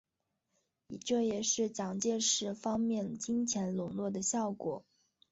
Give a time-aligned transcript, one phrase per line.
[1.05, 4.83] 这也是蒋介石方面金钱拢络的效果。